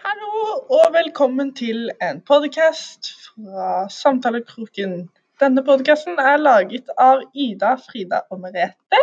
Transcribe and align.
Hallo 0.00 0.44
og 0.76 0.94
velkommen 0.94 1.50
til 1.54 1.90
en 2.02 2.20
podcast 2.24 3.10
fra 3.24 3.88
Samtalekroken. 3.92 4.94
Denne 5.42 5.64
podcasten 5.66 6.16
er 6.22 6.38
laget 6.40 6.88
av 6.96 7.20
Ida, 7.34 7.74
Frida 7.82 8.22
og 8.32 8.40
Merete. 8.40 9.00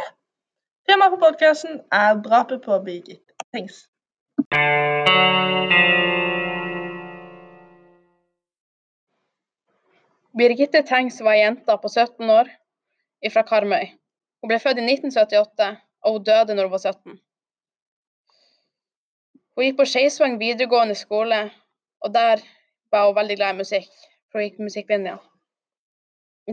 Temaet 0.89 1.13
for 1.13 1.21
podcasten 1.21 1.77
er 1.93 2.17
drapet 2.25 2.65
på 2.65 2.79
Birgit 2.87 3.35
Tengs. 3.53 3.83
Birgitte 10.41 10.81
Tengs 10.81 11.21
var 11.21 11.37
ei 11.37 11.43
jente 11.43 11.77
på 11.85 11.93
17 11.93 12.35
år 12.39 12.49
fra 13.37 13.45
Karmøy. 13.53 13.93
Hun 14.41 14.49
ble 14.49 14.61
født 14.65 14.81
i 14.81 14.89
1978, 14.89 15.71
og 16.05 16.17
hun 16.17 16.29
døde 16.33 16.57
når 16.57 16.71
hun 16.71 16.77
var 16.79 16.85
17. 16.89 17.21
Hun 19.57 19.65
gikk 19.65 19.79
på 19.79 19.85
Skeisvang 19.89 20.35
videregående 20.37 20.93
skole, 20.95 21.37
og 22.05 22.11
der 22.13 22.43
var 22.93 23.07
hun 23.07 23.15
veldig 23.17 23.37
glad 23.39 23.55
i 23.55 23.63
musikk, 23.63 23.87
for 24.29 24.37
hun 24.37 24.45
gikk 24.45 24.59
på 24.59 24.67
musikklinja. 24.67 25.15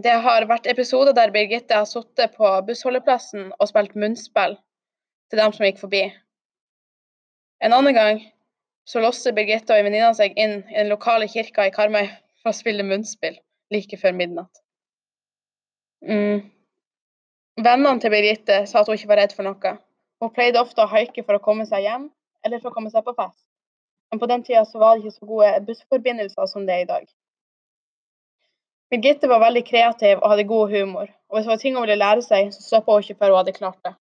Det 0.05 0.15
har 0.24 0.47
vært 0.48 0.70
episoder 0.73 1.12
der 1.12 1.33
Birgitte 1.34 1.77
har 1.77 1.84
sittet 1.84 2.33
på 2.38 2.48
bussholdeplassen 2.66 3.52
og 3.59 3.69
spilt 3.69 3.92
munnspill 3.95 4.56
til 5.28 5.42
dem 5.42 5.52
som 5.52 5.66
gikk 5.69 5.83
forbi. 5.83 6.01
En 7.61 7.77
annen 7.77 7.95
gang 7.95 8.25
så 8.88 9.05
låste 9.05 9.34
Birgitte 9.36 9.77
og 9.77 9.84
ei 9.84 10.16
seg 10.16 10.41
inn 10.41 10.56
i 10.64 10.80
den 10.80 10.89
lokale 10.89 11.28
kirka 11.28 11.69
i 11.69 11.77
Karmøy 11.77 12.09
for 12.41 12.50
å 12.50 12.56
spille 12.56 12.89
munnspill 12.89 13.36
like 13.70 14.00
før 14.00 14.16
midnatt. 14.16 14.64
Mm. 16.09 16.41
Vennene 17.61 18.00
til 18.00 18.16
Birgitte 18.16 18.64
sa 18.66 18.80
at 18.80 18.89
hun 18.89 18.97
ikke 18.97 19.12
var 19.12 19.27
redd 19.27 19.36
for 19.36 19.45
noe. 19.45 19.78
Hun 20.25 20.33
pleide 20.33 20.64
ofte 20.64 20.80
å 20.80 20.91
haike 20.91 21.23
for 21.23 21.36
å 21.36 21.45
komme 21.45 21.69
seg 21.69 21.84
hjem, 21.84 22.09
eller 22.45 22.61
for 22.61 22.71
å 22.71 22.77
komme 22.77 22.93
seg 22.93 23.05
på 23.07 23.15
fest. 23.19 23.43
Men 24.12 24.21
på 24.23 24.29
den 24.30 24.45
tida 24.47 24.65
så 24.69 24.79
var 24.79 24.97
det 24.97 25.05
ikke 25.05 25.19
så 25.19 25.29
gode 25.29 25.53
bussforbindelser 25.69 26.47
som 26.51 26.67
det 26.67 26.75
er 26.75 26.84
i 26.84 26.91
dag. 26.91 27.06
Birgitte 28.92 29.28
var 29.31 29.41
veldig 29.42 29.64
kreativ 29.67 30.20
og 30.20 30.31
hadde 30.31 30.47
god 30.47 30.70
humor, 30.70 31.09
og 31.28 31.36
hvis 31.36 31.47
det 31.47 31.53
var 31.53 31.62
ting 31.62 31.77
hun 31.77 31.86
ville 31.86 31.98
lære 31.98 32.23
seg, 32.23 32.53
så 32.55 32.62
stoppa 32.62 32.95
hun 32.95 33.03
ikke 33.03 33.17
før 33.19 33.33
hun 33.33 33.41
hadde 33.41 33.56
klart 33.56 33.81
det. 33.86 33.95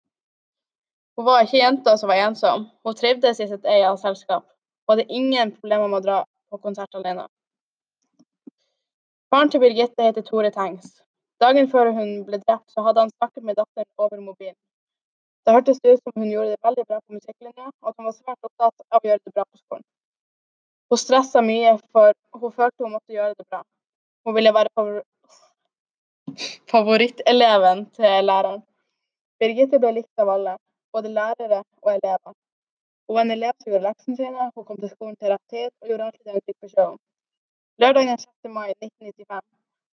Hun 1.17 1.25
var 1.25 1.45
ikke 1.45 1.61
jenta 1.61 1.95
som 1.97 2.11
var 2.11 2.21
ensom, 2.27 2.67
hun 2.85 2.97
trivdes 2.99 3.39
i 3.39 3.47
sitt 3.49 3.65
eget 3.65 4.01
selskap 4.01 4.45
og 4.83 4.93
hadde 4.93 5.07
ingen 5.09 5.53
problemer 5.55 5.87
med 5.87 6.01
å 6.01 6.05
dra 6.05 6.19
på 6.51 6.59
konsert 6.61 6.99
alene. 6.99 7.25
Faren 9.33 9.49
til 9.49 9.63
Birgitte 9.63 10.05
heter 10.05 10.25
Tore 10.27 10.51
Tengs. 10.53 10.99
Dagen 11.41 11.69
før 11.71 11.89
hun 11.95 12.11
ble 12.27 12.37
drept, 12.43 12.67
så 12.69 12.83
hadde 12.85 13.01
han 13.01 13.13
snakket 13.15 13.47
med 13.47 13.57
datteren 13.57 13.89
over 13.97 14.19
mobilen. 14.21 14.59
Det 15.43 15.53
hørtes 15.53 15.79
ut 15.83 15.99
som 15.99 16.13
hun 16.21 16.29
gjorde 16.31 16.53
det 16.53 16.63
veldig 16.63 16.83
bra 16.87 16.99
på 16.99 17.17
musikklinja, 17.17 17.65
og 17.81 17.89
at 17.89 17.97
hun 17.97 18.07
var 18.07 18.15
svært 18.15 18.47
opptatt 18.47 18.85
av 18.95 19.01
å 19.01 19.07
gjøre 19.09 19.23
det 19.25 19.33
bra 19.35 19.43
på 19.43 19.57
skolen. 19.59 19.85
Hun 20.89 21.01
stressa 21.01 21.41
mye, 21.43 21.73
for 21.91 22.15
hun 22.39 22.53
følte 22.59 22.85
hun 22.85 22.93
måtte 22.95 23.15
gjøre 23.15 23.35
det 23.39 23.47
bra. 23.49 23.59
Hun 24.23 24.37
ville 24.37 24.53
være 24.55 24.71
favor 24.79 25.01
favoritteleven 26.71 27.85
til 27.97 28.25
læreren. 28.29 28.63
Birgitte 29.39 29.79
ble 29.83 29.91
likt 29.99 30.23
av 30.23 30.31
alle, 30.35 30.55
både 30.95 31.11
lærere 31.17 31.59
og 31.83 31.91
elever. 31.97 32.33
Hun 33.07 33.17
var 33.17 33.25
en 33.25 33.35
elev 33.35 33.53
som 33.59 33.71
gjorde 33.73 33.87
leksene 33.89 34.19
sine, 34.21 34.49
hun 34.55 34.65
kom 34.65 34.79
til 34.79 34.93
skolen 34.95 35.17
til 35.19 35.33
rett 35.33 35.47
tid 35.51 35.69
og 35.81 35.91
gjorde 35.91 36.07
alltid 36.07 36.25
det 36.25 36.37
hun 36.37 36.45
fikk 36.47 36.59
beskjed 36.67 36.85
om. 36.85 36.99
Lørdagen 37.83 38.17
6. 38.23 38.31
mai 38.57 38.69
1995 38.79 39.41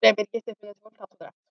ble 0.03 0.17
Birgitte 0.21 0.55
funnet 0.59 0.77
voldtatt 0.85 1.09
og 1.09 1.23
drept. 1.23 1.48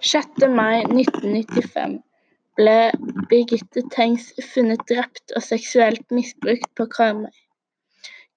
6. 0.00 0.48
mai 0.54 0.82
1995 0.84 1.94
ble 2.58 2.74
Birgitte 3.30 3.82
Tengs 3.94 4.26
funnet 4.52 4.82
drept 4.90 5.32
og 5.38 5.44
seksuelt 5.46 6.04
misbrukt 6.14 6.68
på 6.80 6.86
Karmøy. 6.96 7.32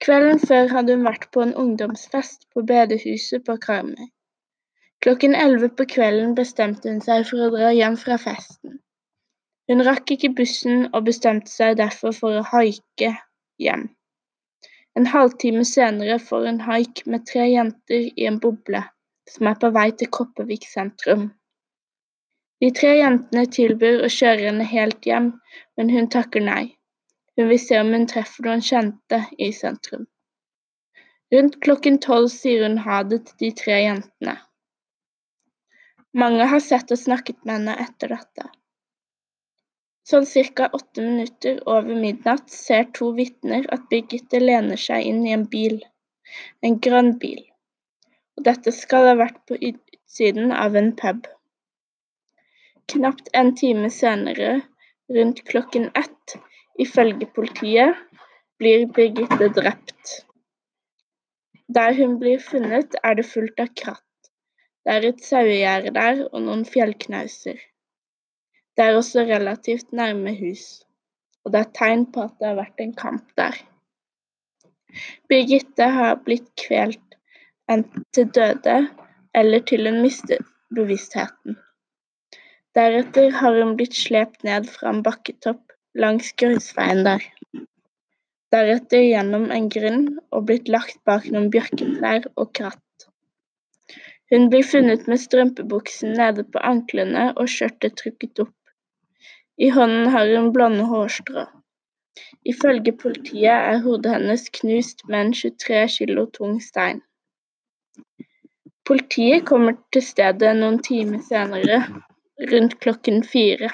Kvelden 0.04 0.40
før 0.42 0.72
hadde 0.74 0.96
hun 0.96 1.04
vært 1.06 1.26
på 1.34 1.42
en 1.44 1.54
ungdomsfest 1.64 2.48
på 2.54 2.64
bedehuset 2.70 3.44
på 3.48 3.56
Karmøy. 3.66 4.08
Klokken 5.04 5.34
elleve 5.34 5.68
på 5.78 5.86
kvelden 5.94 6.32
bestemte 6.38 6.90
hun 6.90 7.02
seg 7.04 7.26
for 7.28 7.44
å 7.44 7.50
dra 7.56 7.74
hjem 7.76 7.98
fra 8.04 8.18
festen. 8.24 8.78
Hun 9.70 9.84
rakk 9.88 10.14
ikke 10.16 10.32
bussen 10.40 10.86
og 10.92 11.06
bestemte 11.10 11.52
seg 11.52 11.76
derfor 11.82 12.16
for 12.22 12.38
å 12.38 12.46
haike 12.54 13.12
hjem. 13.62 13.88
En 14.98 15.12
halvtime 15.12 15.64
senere 15.68 16.18
får 16.22 16.48
hun 16.50 16.64
haik 16.70 17.04
med 17.06 17.28
tre 17.28 17.50
jenter 17.52 18.10
i 18.12 18.30
en 18.30 18.40
boble 18.42 18.84
som 19.30 19.48
er 19.50 19.58
på 19.62 19.70
vei 19.74 19.90
til 19.98 20.10
Kopervik 20.16 20.66
sentrum. 20.68 21.30
De 22.62 22.70
tre 22.78 22.92
jentene 22.98 23.42
tilbyr 23.56 24.04
å 24.06 24.10
kjøre 24.12 24.46
henne 24.48 24.66
helt 24.70 25.06
hjem, 25.08 25.32
men 25.76 25.90
hun 25.90 26.08
takker 26.14 26.44
nei. 26.46 26.64
Hun 27.36 27.48
vil 27.50 27.60
se 27.62 27.78
om 27.80 27.92
hun 27.94 28.06
treffer 28.10 28.46
noen 28.46 28.62
kjente 28.62 29.18
i 29.38 29.50
sentrum. 29.56 30.06
Rundt 31.32 31.60
klokken 31.64 31.98
tolv 32.04 32.28
sier 32.30 32.66
hun 32.66 32.80
ha 32.84 33.02
det 33.08 33.22
til 33.28 33.38
de 33.42 33.50
tre 33.62 33.78
jentene. 33.80 34.36
Mange 36.22 36.46
har 36.50 36.60
sett 36.60 36.92
og 36.92 37.00
snakket 37.00 37.38
med 37.42 37.54
henne 37.56 37.76
etter 37.86 38.12
dette. 38.12 38.50
Sånn 40.06 40.26
ca. 40.26 40.66
åtte 40.76 41.00
minutter 41.00 41.62
over 41.64 41.94
midnatt 42.04 42.50
ser 42.50 42.90
to 42.98 43.12
vitner 43.16 43.64
at 43.72 43.86
Birgitte 43.90 44.42
lener 44.42 44.76
seg 44.76 45.06
inn 45.08 45.22
i 45.26 45.32
en 45.32 45.46
bil, 45.48 45.78
en 46.60 46.78
grønn 46.86 47.14
bil, 47.22 47.40
og 48.36 48.44
dette 48.48 48.72
skal 48.74 49.08
ha 49.10 49.14
vært 49.20 49.40
på 49.48 49.58
utsiden 49.58 50.52
av 50.56 50.76
en 50.78 50.92
pub. 50.98 51.26
Knapt 52.92 53.30
en 53.38 53.52
time 53.56 53.90
senere, 53.92 54.54
rundt 55.12 55.42
klokken 55.48 55.90
ett, 55.98 56.36
ifølge 56.80 57.28
politiet, 57.36 57.98
blir 58.58 58.86
Birgitte 58.96 59.48
drept. 59.56 60.22
Der 61.72 61.94
hun 61.96 62.18
blir 62.20 62.40
funnet, 62.42 62.96
er 63.02 63.16
det 63.18 63.26
fullt 63.26 63.60
av 63.62 63.70
kratt. 63.78 64.30
Det 64.84 64.96
er 64.96 65.06
et 65.08 65.22
sauegjerde 65.24 65.92
der 65.94 66.24
og 66.28 66.40
noen 66.42 66.64
fjellknauser. 66.68 67.60
Det 68.76 68.84
er 68.84 68.96
også 68.98 69.24
relativt 69.28 69.92
nærme 69.92 70.32
hus, 70.36 70.82
og 71.44 71.52
det 71.54 71.60
er 71.60 71.72
tegn 71.76 72.06
på 72.12 72.24
at 72.26 72.34
det 72.40 72.48
har 72.50 72.58
vært 72.58 72.82
en 72.82 72.94
kamp 72.98 73.34
der. 73.38 73.58
Birgitte 75.28 75.88
har 75.96 76.18
blitt 76.24 76.50
kvelt 76.60 77.11
enten 77.70 78.04
til 78.14 78.30
døde 78.38 78.78
eller 79.34 79.62
til 79.68 79.86
hun 79.88 80.00
mistet 80.02 80.44
bevisstheten. 80.74 81.58
Deretter 82.74 83.30
har 83.40 83.58
hun 83.58 83.76
blitt 83.76 83.96
slept 83.96 84.44
ned 84.48 84.68
fra 84.74 84.92
en 84.94 85.02
bakketopp 85.06 85.76
langs 86.04 86.32
grusveien 86.40 87.04
der. 87.04 87.24
Deretter 88.52 89.04
gjennom 89.04 89.50
en 89.56 89.68
grunn 89.72 90.06
og 90.30 90.46
blitt 90.48 90.70
lagt 90.72 90.98
bak 91.08 91.28
noen 91.34 91.50
bjørketrær 91.52 92.30
og 92.36 92.52
kratt. 92.58 93.06
Hun 94.32 94.48
blir 94.52 94.64
funnet 94.64 95.08
med 95.12 95.20
strømpebuksen 95.20 96.14
nede 96.16 96.44
på 96.48 96.60
anklene 96.72 97.28
og 97.36 97.50
skjørtet 97.52 97.98
trukket 98.00 98.44
opp. 98.46 98.56
I 99.60 99.68
hånden 99.76 100.08
har 100.14 100.32
hun 100.32 100.52
blonde 100.56 100.86
hårstrå. 100.88 101.44
Ifølge 102.52 102.96
politiet 103.02 103.52
er 103.52 103.82
hodet 103.84 104.14
hennes 104.16 104.48
knust 104.56 105.04
med 105.08 105.20
en 105.20 105.34
23 105.36 105.82
kilo 105.96 106.24
tung 106.38 106.56
stein. 106.64 107.02
Politiet 108.88 109.44
kommer 109.46 109.76
til 109.94 110.02
stedet 110.02 110.56
noen 110.58 110.80
timer 110.82 111.22
senere 111.22 111.78
rundt 112.50 112.78
klokken 112.82 113.22
fire. 113.22 113.70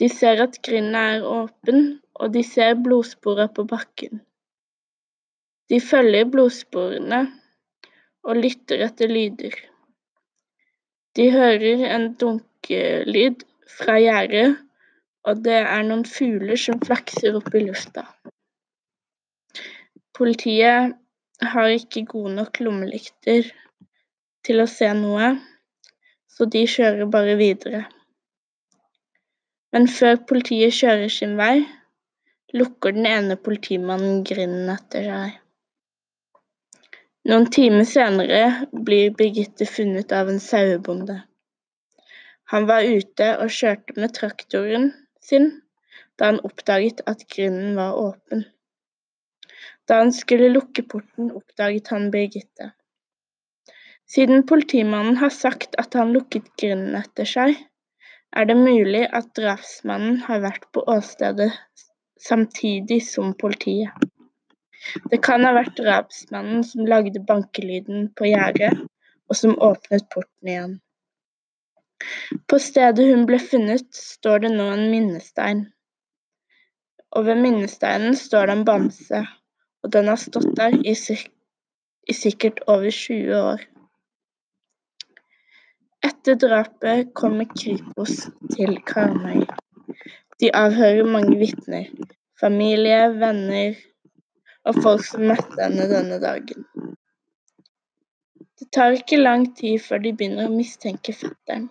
De 0.00 0.08
ser 0.08 0.40
at 0.44 0.60
grinden 0.64 0.96
er 0.96 1.26
åpen, 1.26 1.98
og 2.14 2.32
de 2.34 2.42
ser 2.46 2.78
blodsporene 2.84 3.50
på 3.54 3.64
bakken. 3.68 4.22
De 5.68 5.80
følger 5.84 6.30
blodsporene 6.32 7.18
og 8.24 8.40
lytter 8.40 8.86
etter 8.86 9.10
lyder. 9.10 9.56
De 11.18 11.26
hører 11.34 11.84
en 11.90 12.12
dunkelyd 12.20 13.44
fra 13.78 13.98
gjerdet, 14.00 14.56
og 15.28 15.42
det 15.44 15.58
er 15.60 15.84
noen 15.84 16.06
fugler 16.08 16.56
som 16.60 16.80
flakser 16.80 17.36
opp 17.36 17.52
i 17.58 17.66
lufta. 17.66 18.06
Politiet 20.16 20.96
har 21.46 21.70
ikke 21.70 22.04
gode 22.10 22.34
nok 22.34 22.58
lommelykter 22.60 23.50
til 24.46 24.62
å 24.62 24.66
se 24.70 24.88
noe, 24.96 25.34
så 26.28 26.46
de 26.50 26.64
kjører 26.70 27.10
bare 27.10 27.36
videre. 27.38 27.84
Men 29.72 29.88
før 29.92 30.16
politiet 30.30 30.74
kjører 30.74 31.12
sin 31.12 31.36
vei, 31.38 31.66
lukker 32.56 32.96
den 32.96 33.06
ene 33.06 33.36
politimannen 33.36 34.24
grinden 34.24 34.70
etter 34.72 35.06
seg. 35.10 35.36
Noen 37.28 37.48
timer 37.52 37.84
senere 37.84 38.68
blir 38.72 39.10
Birgitte 39.16 39.66
funnet 39.68 40.14
av 40.16 40.30
en 40.32 40.40
sauebonde. 40.40 41.18
Han 42.48 42.68
var 42.70 42.86
ute 42.88 43.34
og 43.42 43.52
kjørte 43.52 43.98
med 44.00 44.14
traktoren 44.16 44.92
sin 45.20 45.50
da 46.18 46.30
han 46.30 46.40
oppdaget 46.48 47.02
at 47.10 47.26
grinden 47.28 47.76
var 47.76 47.98
åpen. 48.00 48.46
Da 49.88 50.02
han 50.02 50.12
skulle 50.12 50.50
lukke 50.52 50.84
porten, 50.84 51.30
oppdaget 51.32 51.88
han 51.94 52.10
Birgitte. 52.12 52.72
Siden 54.08 54.46
politimannen 54.46 55.16
har 55.20 55.32
sagt 55.32 55.76
at 55.80 55.96
han 55.96 56.12
lukket 56.16 56.48
grinden 56.60 56.96
etter 56.96 57.28
seg, 57.28 57.56
er 58.36 58.48
det 58.48 58.56
mulig 58.56 59.06
at 59.16 59.30
drapsmannen 59.36 60.20
har 60.26 60.42
vært 60.44 60.68
på 60.76 60.84
åstedet 60.92 61.50
samtidig 62.20 63.00
som 63.06 63.32
politiet. 63.40 63.92
Det 65.10 65.20
kan 65.24 65.44
ha 65.44 65.54
vært 65.56 65.76
drapsmannen 65.80 66.62
som 66.64 66.88
lagde 66.88 67.20
bankelyden 67.28 68.10
på 68.16 68.28
gjerdet, 68.30 68.84
og 69.28 69.36
som 69.36 69.56
åpnet 69.64 70.08
porten 70.12 70.52
igjen. 70.52 70.76
På 72.48 72.60
stedet 72.62 73.08
hun 73.10 73.26
ble 73.28 73.40
funnet, 73.42 73.88
står 73.92 74.44
det 74.44 74.52
nå 74.54 74.68
en 74.72 74.86
minnestein. 74.92 75.66
Og 77.16 77.26
ved 77.26 77.40
minnesteinen 77.42 78.16
står 78.16 78.48
det 78.48 78.56
en 78.58 78.64
bamse, 78.68 79.24
og 79.88 79.92
den 79.92 80.08
har 80.10 80.18
stått 80.20 80.50
der 80.56 80.74
i, 80.84 80.92
i 80.92 82.14
sikkert 82.14 82.58
over 82.68 82.90
20 82.92 83.36
år. 83.40 83.62
Etter 86.04 86.36
drapet 86.42 87.14
kommer 87.16 87.48
Kripos 87.54 88.26
til 88.52 88.76
Karmøy. 88.90 89.46
De 90.44 90.50
avhører 90.52 91.08
mange 91.08 91.38
vitner, 91.40 91.88
familie, 92.40 93.00
venner 93.16 93.80
og 94.68 94.82
folk 94.84 95.08
som 95.08 95.24
møtte 95.32 95.56
henne 95.62 95.88
denne 95.88 96.20
dagen. 96.20 96.68
Det 98.60 98.68
tar 98.76 99.00
ikke 99.00 99.22
lang 99.24 99.48
tid 99.56 99.80
før 99.88 100.04
de 100.04 100.12
begynner 100.12 100.52
å 100.52 100.56
mistenke 100.58 101.16
fetteren. 101.16 101.70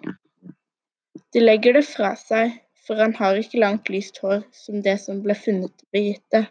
De 1.36 1.46
legger 1.46 1.78
det 1.78 1.86
fra 1.86 2.16
seg, 2.18 2.58
for 2.82 2.98
han 2.98 3.14
har 3.22 3.38
ikke 3.38 3.62
langt 3.62 3.94
lyst 3.94 4.18
hår 4.26 4.42
som 4.58 4.82
det 4.82 4.98
som 5.06 5.22
ble 5.22 5.38
funnet 5.38 5.78
til 5.78 5.94
Birgitte, 5.94 6.48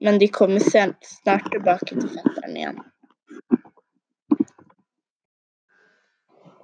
men 0.00 0.18
de 0.18 0.28
kommer 0.28 0.60
snart 0.60 1.52
tilbake 1.52 1.92
til 1.92 2.08
fetteren 2.08 2.56
igjen. 2.56 2.80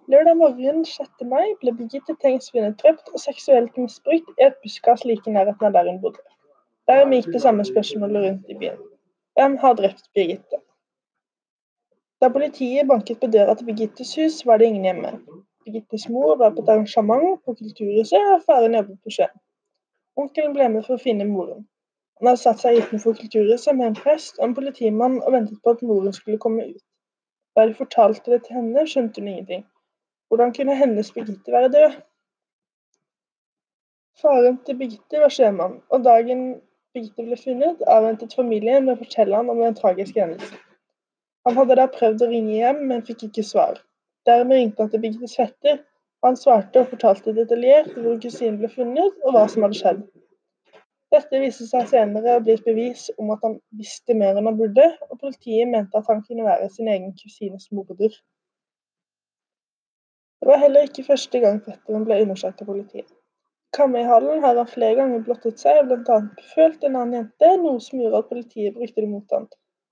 Lørdag 0.09 0.37
morgen 0.39 0.85
6. 0.87 1.25
mai 1.27 1.49
ble 1.61 1.73
Birgitte 1.75 2.15
Tengs 2.23 2.53
funnet 2.55 2.79
drept 2.83 3.09
og 3.13 3.21
seksuelt 3.21 3.77
misbrukt 3.81 4.29
i 4.39 4.47
et 4.47 4.61
buskas 4.63 5.03
like 5.05 5.27
i 5.27 5.35
nærheten 5.35 5.67
av 5.69 5.75
der 5.75 5.91
hun 5.91 5.99
bodde. 6.05 6.23
Dermed 6.87 7.19
gikk 7.19 7.35
det 7.35 7.43
samme 7.43 7.67
spørsmålet 7.67 8.25
rundt 8.25 8.55
i 8.55 8.59
byen. 8.61 8.79
Hvem 9.35 9.57
har 9.65 9.75
drept 9.81 10.07
Birgitte? 10.15 10.63
Da 12.23 12.31
politiet 12.33 12.89
banket 12.89 13.21
på 13.21 13.29
døra 13.35 13.55
til 13.55 13.67
Birgittes 13.67 14.15
hus, 14.17 14.41
var 14.47 14.63
det 14.63 14.71
ingen 14.71 14.87
hjemme. 14.89 15.11
Birgittes 15.65 16.09
mor 16.09 16.37
var 16.41 16.55
på 16.55 16.63
et 16.63 16.69
arrangement 16.73 17.43
på 17.45 17.55
Kulturhuset, 17.59 18.31
og 18.35 18.47
faren 18.47 18.79
jobbet 18.79 19.03
på 19.03 19.17
sjøen. 19.19 19.41
Onkelen 20.17 20.55
ble 20.55 20.71
med 20.73 20.87
for 20.87 20.97
å 20.97 21.03
finne 21.03 21.27
moren. 21.29 21.67
Han 22.19 22.31
hadde 22.31 22.41
satt 22.41 22.63
seg 22.65 22.79
utenfor 22.81 23.17
Kulturhuset 23.19 23.77
med 23.77 23.91
en 23.91 23.97
prest 23.99 24.39
og 24.41 24.49
en 24.49 24.55
politimann 24.57 25.19
og 25.23 25.33
ventet 25.35 25.61
på 25.63 25.75
at 25.77 25.83
moren 25.85 26.15
skulle 26.17 26.41
komme 26.41 26.69
ut. 26.71 26.85
Da 27.57 27.67
de 27.69 27.75
fortalte 27.77 28.33
det 28.33 28.43
til 28.47 28.57
henne, 28.57 28.85
skjønte 28.89 29.21
hun 29.21 29.29
ingenting. 29.33 29.65
Hvordan 30.29 30.55
kunne 30.57 30.77
hennes 30.77 31.13
Birgitte 31.13 31.53
være 31.53 31.73
død? 31.75 31.99
Faren 34.23 34.57
til 34.67 34.79
Birgitte 34.79 35.21
var 35.21 35.33
sjømann, 35.33 35.81
og 35.93 36.05
dagen 36.05 36.47
Birgitte 36.95 37.27
ble 37.27 37.37
funnet, 37.37 37.85
avventet 37.97 38.35
familien 38.37 38.87
med 38.87 38.97
å 38.97 39.03
fortelle 39.05 39.37
han 39.37 39.53
om 39.53 39.61
den 39.61 39.77
tragiske 39.77 40.23
hendelsen. 40.23 40.63
Han 41.47 41.57
hadde 41.61 41.77
da 41.79 41.85
prøvd 41.93 42.25
å 42.25 42.31
ringe 42.31 42.57
hjem, 42.57 42.81
men 42.91 43.05
fikk 43.07 43.27
ikke 43.29 43.45
svar. 43.45 43.83
Dermed 44.27 44.57
ringte 44.57 44.83
han 44.83 44.93
til 44.93 45.05
Birgittes 45.05 45.37
fetter. 45.37 45.83
Han 46.25 46.39
svarte 46.41 46.81
og 46.81 46.89
fortalte 46.95 47.37
detaljert 47.37 47.93
hvor 47.95 48.17
kusinen 48.23 48.57
ble 48.63 48.73
funnet, 48.73 49.21
og 49.23 49.37
hva 49.37 49.45
som 49.53 49.69
hadde 49.69 49.79
skjedd. 49.79 50.01
Dette 51.15 51.39
viste 51.39 51.67
seg 51.69 51.87
senere 51.91 52.37
å 52.37 52.41
bli 52.43 52.57
et 52.57 52.65
bevis 52.67 53.05
om 53.23 53.29
at 53.35 53.45
han 53.47 53.61
visste 53.81 54.15
mer 54.19 54.39
enn 54.39 54.49
han 54.51 54.57
burde, 54.59 54.87
og 55.07 55.21
politiet 55.21 55.71
mente 55.71 56.01
at 56.01 56.09
han 56.11 56.25
kunne 56.27 56.47
være 56.47 56.67
sin 56.75 56.91
egen 56.91 57.13
kusines 57.21 57.69
morder. 57.79 58.17
Det 60.41 60.51
var 60.51 60.61
heller 60.63 60.89
ikke 60.89 61.07
første 61.07 61.41
gang 61.43 61.63
fetteren 61.63 62.05
ble 62.09 62.19
undersøkt 62.25 62.61
av 62.63 62.71
politiet. 62.73 63.07
Kamøyhallen 63.77 64.43
har 64.45 64.59
han 64.59 64.69
flere 64.71 64.99
ganger 64.99 65.23
blottet 65.27 65.63
seg 65.63 65.79
og 65.81 65.89
bl.a. 65.93 66.19
befølt 66.41 66.85
en 66.87 66.99
annen 66.99 67.17
jente, 67.21 67.55
noe 67.63 67.81
som 67.87 68.03
gjorde 68.03 68.21
at 68.25 68.29
politiet 68.33 68.77
brukte 68.77 69.03
det 69.03 69.09
mot 69.11 69.35
ham, 69.37 69.49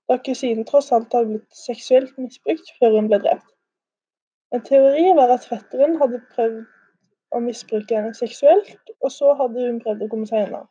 da 0.09 0.19
kusinen 0.27 0.67
tross 0.67 0.91
alt 0.95 1.15
hadde 1.15 1.33
blitt 1.33 1.59
seksuelt 1.59 2.15
misbrukt 2.21 2.71
før 2.79 2.99
hun 2.99 3.09
ble 3.11 3.19
drept. 3.23 3.51
En 4.55 4.63
teori 4.67 5.09
var 5.17 5.33
at 5.35 5.47
fetteren 5.49 5.97
hadde 6.01 6.21
prøvd 6.35 6.63
å 7.35 7.41
misbruke 7.43 7.97
henne 7.97 8.15
seksuelt, 8.17 8.95
og 9.01 9.11
så 9.11 9.33
hadde 9.39 9.67
hun 9.67 9.83
prøvd 9.83 10.05
å 10.05 10.11
komme 10.11 10.29
seg 10.29 10.47
unna. 10.47 10.65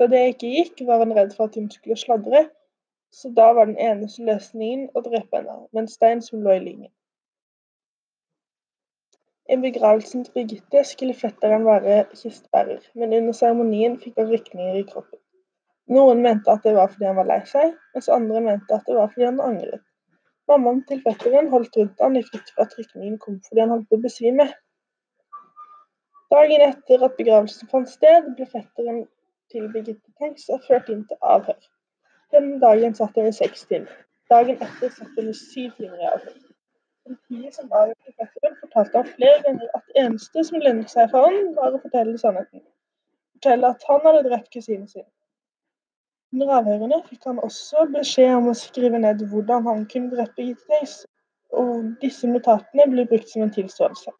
Da 0.00 0.06
det 0.08 0.20
ikke 0.30 0.48
gikk, 0.54 0.78
var 0.88 1.02
han 1.04 1.12
redd 1.12 1.34
for 1.36 1.50
at 1.50 1.58
hun 1.58 1.66
skulle 1.68 1.98
sladre, 2.00 2.46
så 3.12 3.28
da 3.36 3.50
var 3.52 3.68
den 3.68 3.76
eneste 3.76 4.24
løsningen 4.24 4.86
å 4.96 5.02
drepe 5.04 5.36
henne 5.36 5.56
med 5.74 5.82
en 5.82 5.90
stein 5.92 6.22
som 6.24 6.40
lå 6.40 6.54
i 6.56 6.62
lyngen. 6.62 6.92
I 9.50 9.58
begravelsen 9.60 10.24
til 10.24 10.32
Birgitte 10.38 10.84
skulle 10.86 11.16
fetteren 11.18 11.66
være 11.66 12.04
kistebærer, 12.14 12.80
men 12.94 13.12
under 13.18 13.36
seremonien 13.36 13.98
fikk 14.00 14.16
han 14.22 14.30
rykninger 14.30 14.80
i 14.80 14.86
kroppen. 14.88 15.20
Noen 15.90 16.24
mente 16.24 16.54
at 16.54 16.64
det 16.64 16.76
var 16.78 16.88
fordi 16.94 17.08
han 17.10 17.18
var 17.18 17.28
lei 17.28 17.40
seg, 17.52 17.76
mens 17.92 18.10
andre 18.16 18.44
mente 18.46 18.76
at 18.76 18.86
det 18.86 18.96
var 18.96 19.12
fordi 19.12 19.26
han 19.26 19.40
angret. 19.42 19.84
Mammaen 20.48 20.84
til 20.86 21.04
fetteren 21.04 21.52
holdt 21.52 21.76
rundt 21.76 22.04
han 22.06 22.16
i 22.16 22.24
frykt 22.26 22.54
for 22.54 22.64
at 22.64 22.76
rykningen 22.78 23.18
kom 23.20 23.40
fordi 23.48 23.66
han 23.66 23.74
holdt 23.74 23.88
på 23.90 23.98
å 23.98 24.04
besvime. 24.06 24.46
Dagen 26.30 26.68
etter 26.70 27.02
at 27.04 27.18
begravelsen 27.18 27.68
fant 27.74 27.90
sted, 27.90 28.32
ble 28.38 28.46
fetteren 28.48 29.04
til 29.52 29.66
Birgitte 29.72 30.12
Tengs 30.18 30.46
ført 30.68 30.88
inn 30.94 31.02
til 31.10 31.28
avhør. 31.34 31.58
Denne 32.34 32.60
dagen 32.62 32.94
satt 32.94 33.18
hun 33.18 33.28
i 33.30 33.34
seks 33.34 33.66
timer. 33.70 33.92
Dagen 34.30 34.60
etter 34.66 34.92
satt 34.94 35.18
hun 35.18 35.30
i 35.32 35.36
syv 35.36 35.70
timer 35.78 36.02
i 36.02 36.10
avhør. 36.12 36.36
Politiet 37.06 37.56
som 37.56 37.72
avgjorde 37.80 38.14
fetteren, 38.22 38.58
fortalte 38.60 39.00
ham 39.00 39.08
flere 39.14 39.38
ganger 39.46 39.72
at 39.78 39.86
det 39.88 40.02
eneste 40.04 40.44
som 40.48 40.62
lønnet 40.66 40.92
seg 40.92 41.08
for 41.14 41.26
ham, 41.26 41.54
var 41.56 41.74
å 41.74 41.80
fortelle 41.82 42.18
sannheten. 42.22 42.62
Fortelle 43.34 43.72
at 43.74 43.86
han 43.88 44.04
hadde 44.06 44.26
drept 44.28 44.52
kusinen 44.54 44.86
sin. 44.90 45.08
Under 46.32 46.52
avhørene 46.60 47.00
fikk 47.08 47.26
han 47.26 47.40
også 47.42 47.88
beskjed 47.94 48.36
om 48.36 48.50
å 48.52 48.58
skrive 48.58 49.00
ned 49.02 49.24
hvordan 49.32 49.66
han 49.66 49.86
kunne 49.90 50.12
drepe 50.14 50.44
Birgitte 50.52 51.00
og 51.60 51.88
disse 52.04 52.28
notatene 52.30 52.86
ble 52.92 53.06
brukt 53.10 53.32
som 53.32 53.42
en 53.42 53.54
tilståelse. 53.56 54.12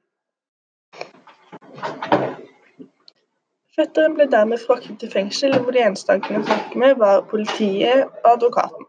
Fetteren 3.81 4.13
ble 4.13 4.27
dermed 4.29 4.61
fraktet 4.61 4.99
til 5.01 5.09
fengsel, 5.09 5.55
hvor 5.65 5.73
de 5.73 5.81
eneste 5.81 6.13
han 6.13 6.21
kunne 6.21 6.45
snakke 6.45 6.79
med, 6.79 6.99
var 7.01 7.23
politiet 7.31 8.03
og 8.05 8.27
advokaten. 8.31 8.85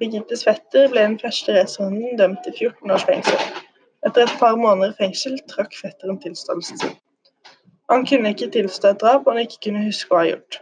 Birgittes 0.00 0.44
fetter 0.46 0.86
ble 0.92 1.02
den 1.02 1.16
første 1.20 1.52
racerhunden 1.56 2.14
dømt 2.16 2.38
til 2.46 2.54
14 2.58 2.94
års 2.94 3.02
fengsel. 3.10 3.42
Etter 4.08 4.22
et 4.22 4.38
par 4.40 4.54
måneder 4.56 4.94
i 4.94 4.96
fengsel 5.02 5.34
trakk 5.50 5.76
fetteren 5.76 6.16
tilståelsen 6.22 6.80
sin. 6.80 6.94
Han 7.92 8.06
kunne 8.08 8.32
ikke 8.32 8.48
tilstå 8.54 8.94
et 8.94 9.02
drap 9.02 9.28
han 9.28 9.40
ikke 9.42 9.58
kunne 9.66 9.82
huske 9.84 10.16
å 10.16 10.20
ha 10.22 10.30
gjort. 10.30 10.58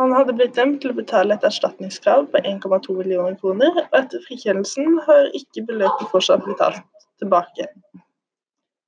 Han 0.00 0.14
hadde 0.16 0.36
blitt 0.38 0.56
dømt 0.56 0.80
til 0.80 0.94
å 0.94 0.96
betale 1.02 1.36
et 1.36 1.44
erstatningskrav 1.50 2.30
på 2.32 2.40
1,2 2.52 2.96
millioner 2.96 3.36
kroner, 3.42 3.76
og 3.82 3.98
etter 3.98 4.24
frikjennelsen 4.24 5.02
har 5.10 5.28
ikke 5.36 5.66
beløpet 5.68 6.08
fortsatt 6.14 6.46
blitt 6.46 6.62
tatt 6.64 6.80
tilbake. 7.20 7.68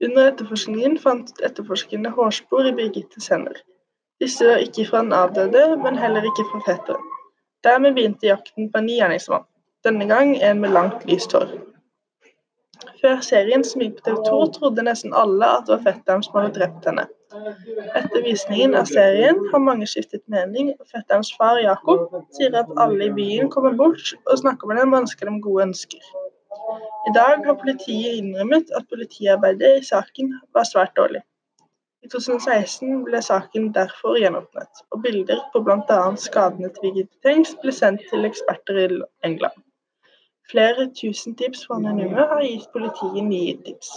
Under 0.08 0.32
etterforskningen 0.32 0.96
fant 1.04 1.44
etterforskerne 1.44 2.14
hårspor 2.16 2.72
i 2.72 2.74
Birgittes 2.80 3.28
hender. 3.34 3.60
Disse 4.22 4.46
var 4.46 4.62
ikke 4.62 4.86
fra 4.88 5.02
den 5.02 5.16
avdøde, 5.18 5.64
men 5.82 5.98
heller 5.98 6.28
ikke 6.30 6.46
fra 6.52 6.62
fetteren. 6.66 7.08
Dermed 7.66 7.96
begynte 7.96 8.30
jakten 8.30 8.70
på 8.70 8.78
en 8.78 8.86
ny 8.86 9.00
gjerningsmann 9.00 9.48
denne 9.84 10.06
gang 10.06 10.36
en 10.42 10.60
med 10.60 10.70
langt, 10.70 11.04
lyst 11.10 11.32
hår. 11.32 11.50
Før 13.02 13.18
serien 13.26 13.64
som 13.66 13.82
gikk 13.82 13.98
på 13.98 14.04
TV 14.06 14.18
2, 14.28 14.38
trodde 14.56 14.84
nesten 14.86 15.14
alle 15.18 15.48
at 15.56 15.66
det 15.66 15.74
var 15.74 15.82
fetteren 15.88 16.22
som 16.22 16.38
hadde 16.38 16.54
drept 16.58 16.86
henne. 16.86 17.06
Etter 17.98 18.22
visningen 18.22 18.76
av 18.78 18.86
serien 18.90 19.40
har 19.50 19.64
mange 19.64 19.88
skiftet 19.90 20.22
mening, 20.30 20.70
og 20.78 20.86
fetterens 20.94 21.32
far 21.38 21.58
Jakob 21.62 22.14
sier 22.36 22.54
at 22.60 22.70
alle 22.84 23.08
i 23.08 23.14
byen 23.16 23.50
kommer 23.50 23.74
bort 23.78 24.14
og 24.22 24.38
snakker 24.38 24.70
med 24.70 24.82
dem 24.82 24.94
og 24.94 25.02
ønsker 25.02 25.30
dem 25.30 25.40
gode 25.42 25.66
ønsker. 25.70 26.10
I 27.10 27.14
dag 27.16 27.42
har 27.46 27.58
politiet 27.58 28.20
innrømmet 28.20 28.70
at 28.78 28.86
politiarbeidet 28.90 29.80
i 29.80 29.86
saken 29.88 30.36
var 30.54 30.68
svært 30.68 30.94
dårlig. 30.98 31.24
I 32.02 32.08
2016 32.10 33.04
ble 33.06 33.20
saken 33.22 33.68
derfor 33.74 34.16
gjenåpnet, 34.18 34.80
og 34.90 35.02
bilder 35.04 35.42
på 35.52 35.60
bl.a. 35.66 35.98
skadene 36.18 36.70
til 36.74 36.88
Birgitte 36.88 37.20
Tengs 37.22 37.52
ble 37.62 37.74
sendt 37.76 38.02
til 38.10 38.26
eksperter 38.26 38.80
i 38.80 38.88
England. 39.28 39.54
Flere 40.50 40.88
tusen 40.98 41.36
tips 41.38 41.62
fra 41.66 41.78
anonyme 41.78 42.26
har 42.32 42.42
gitt 42.42 42.66
politiet 42.74 43.22
nye 43.28 43.54
tips. 43.68 43.92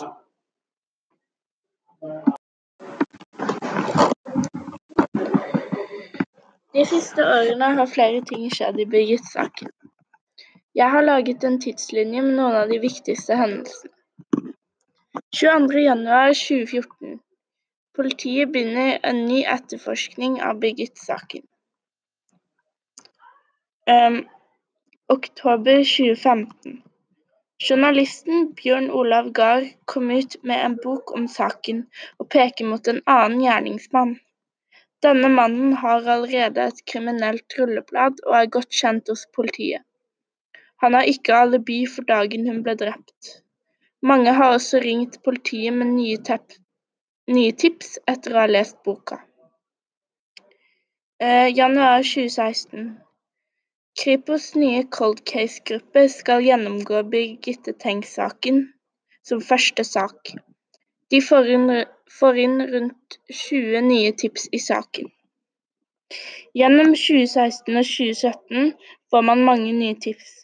De 6.76 6.86
siste 6.94 7.26
årene 7.26 7.74
har 7.82 7.90
flere 7.98 8.22
ting 8.30 8.46
skjedd 8.54 8.78
i 8.86 8.90
Birgit-saken. 8.94 9.74
Jeg 10.76 10.92
har 10.94 11.10
laget 11.10 11.44
en 11.48 11.58
tidslinje 11.64 12.22
med 12.22 12.38
noen 12.38 12.62
av 12.62 12.70
de 12.70 12.82
viktigste 12.86 13.42
hendelsene. 13.42 13.94
22.1.2014. 15.42 17.25
Politiet 17.96 18.52
begynner 18.52 18.98
en 19.08 19.22
ny 19.26 19.44
etterforskning 19.48 20.42
av 20.44 20.58
Birgit-saken. 20.60 21.46
Um, 23.88 24.18
Oktober 25.14 25.78
2015. 25.84 26.82
Journalisten 27.64 28.50
Bjørn 28.60 28.90
Olav 28.92 29.30
Gahr 29.38 29.70
kom 29.86 30.12
ut 30.12 30.36
med 30.44 30.66
en 30.66 30.76
bok 30.84 31.14
om 31.16 31.30
saken 31.32 31.86
og 32.20 32.28
peker 32.36 32.68
mot 32.68 32.92
en 32.92 33.00
annen 33.14 33.46
gjerningsmann. 33.46 34.12
Denne 35.06 35.30
mannen 35.32 35.78
har 35.80 36.04
allerede 36.18 36.68
et 36.68 36.84
kriminelt 36.92 37.56
rulleblad 37.60 38.20
og 38.26 38.36
er 38.42 38.52
godt 38.58 38.76
kjent 38.82 39.14
hos 39.14 39.24
politiet. 39.40 39.88
Han 40.84 41.00
har 41.00 41.08
ikke 41.08 41.40
alibi 41.46 41.80
for 41.96 42.12
dagen 42.12 42.44
hun 42.52 42.60
ble 42.68 42.76
drept. 42.84 43.32
Mange 44.04 44.36
har 44.36 44.60
også 44.60 44.84
ringt 44.84 45.22
politiet 45.24 45.80
med 45.80 45.94
nye, 45.96 46.20
tepp, 46.20 46.60
nye 47.34 47.54
tips 47.62 47.96
etter 48.12 48.36
å 48.36 48.44
ha 48.44 48.50
lest 48.50 48.78
boka. 48.86 49.18
Eh, 51.18 51.48
januar 51.58 52.04
2016. 52.04 52.92
Kripos' 53.98 54.52
nye 54.60 54.84
cold 54.98 55.24
case-gruppe 55.32 56.04
skal 56.12 56.44
gjennomgå 56.46 57.02
Birgitte 57.10 57.74
Tengs-saken 57.82 58.62
som 59.26 59.42
første 59.42 59.86
sak. 59.88 60.36
De 61.10 61.22
får 61.30 61.50
inn, 61.56 61.70
får 62.20 62.42
inn 62.46 62.58
rundt 62.74 63.20
20 63.32 63.82
nye 63.88 64.14
tips 64.24 64.50
i 64.52 64.62
saken. 64.68 65.10
Gjennom 66.54 66.94
2016 66.94 67.80
og 67.82 67.90
2017 67.90 68.74
får 69.10 69.28
man 69.32 69.46
mange 69.50 69.74
nye 69.74 69.98
tips. 70.08 70.44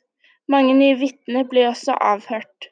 Mange 0.49 0.73
nye 0.81 0.97
vitner 0.97 1.45
blir 1.51 1.69
også 1.69 1.93
avhørt. 2.13 2.70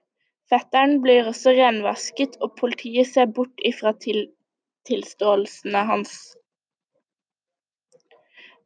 Fetteren 0.50 0.98
blir 1.04 1.28
også 1.30 1.54
renvasket, 1.54 2.40
og 2.42 2.56
politiet 2.58 3.08
ser 3.12 3.30
bort 3.30 3.62
ifra 3.66 3.94
til, 4.02 4.24
tilståelsene 4.90 5.84
hans. 5.86 6.16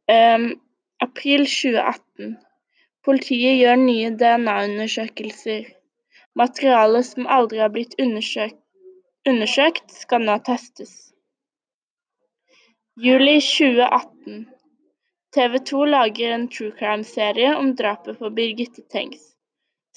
Um, 0.08 0.46
april 1.04 1.44
2018. 1.44 2.36
Politiet 3.04 3.58
gjør 3.60 3.76
nye 3.82 4.12
DNA-undersøkelser. 4.20 5.68
Materialet 6.34 7.06
som 7.06 7.28
aldri 7.30 7.60
har 7.60 7.72
blitt 7.74 7.92
undersøkt, 8.00 8.60
undersøkt, 9.28 9.92
skal 9.92 10.24
nå 10.24 10.38
testes. 10.48 10.94
Juli 12.96 13.36
2018. 13.44 14.46
TV 15.34 15.60
2 15.68 15.84
lager 15.92 16.34
en 16.34 16.48
true 16.48 16.72
crime-serie 16.78 17.52
om 17.58 17.74
drapet 17.76 18.18
på 18.18 18.30
Birgitte 18.30 18.82
Tengs. 18.90 19.33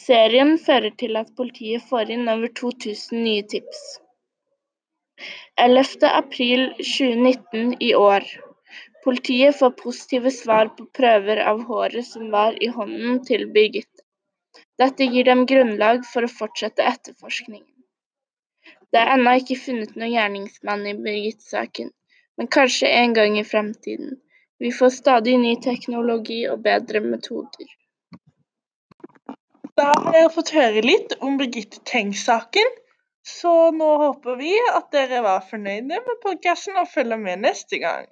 Serien 0.02 0.52
fører 0.66 0.94
til 1.02 1.18
at 1.20 1.30
politiet 1.40 1.86
får 1.92 2.12
inn 2.16 2.28
over 2.34 2.52
2000 2.60 3.24
nye 3.28 3.46
tips. 3.54 3.80
11. 5.64 6.10
april 6.10 6.68
2019 6.80 7.72
i 7.88 7.94
år. 7.98 8.28
Politiet 9.08 9.58
får 9.62 9.74
positive 9.80 10.32
svar 10.36 10.70
på 10.78 10.86
prøver 11.00 11.42
av 11.52 11.64
håret 11.70 12.06
som 12.06 12.30
var 12.36 12.60
i 12.68 12.70
hånden 12.76 13.24
til 13.30 13.48
Birgitte. 13.56 14.04
Dette 14.84 15.08
gir 15.16 15.26
dem 15.32 15.42
grunnlag 15.50 16.06
for 16.12 16.28
å 16.28 16.32
fortsette 16.34 16.86
etterforskningen. 16.92 17.74
Det 18.94 19.02
er 19.02 19.14
ennå 19.16 19.34
ikke 19.42 19.58
funnet 19.64 19.98
noen 19.98 20.14
gjerningsmann 20.14 20.86
i 20.92 20.94
Birgitte-saken, 21.08 21.90
men 22.38 22.54
kanskje 22.60 22.94
en 23.02 23.18
gang 23.18 23.40
i 23.42 23.48
fremtiden. 23.56 24.14
Vi 24.62 24.70
får 24.82 24.94
stadig 25.02 25.40
ny 25.42 25.58
teknologi 25.66 26.44
og 26.52 26.62
bedre 26.70 27.02
metoder. 27.08 27.74
Da 29.78 29.92
har 29.94 30.14
dere 30.14 30.30
fått 30.34 30.50
høre 30.58 30.82
litt 30.82 31.12
om 31.22 31.36
Birgitte 31.38 31.78
Tengs-saken, 31.86 32.72
så 33.28 33.52
nå 33.76 33.90
håper 34.02 34.40
vi 34.40 34.56
at 34.74 34.88
dere 34.96 35.20
var 35.22 35.44
fornøyde 35.46 36.00
med 36.08 36.24
podkasten 36.24 36.80
og 36.82 36.90
følger 36.90 37.22
med 37.22 37.44
neste 37.46 37.78
gang. 37.84 38.10